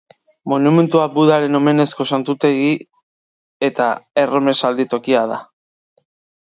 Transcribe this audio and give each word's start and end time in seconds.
Monumentua 0.51 1.03
Budaren 1.17 1.59
omenezko 1.59 2.07
santutegia 2.17 3.69
eta 3.71 3.93
erromesaldi 4.25 4.91
tokia 4.97 5.25
da. 5.37 5.41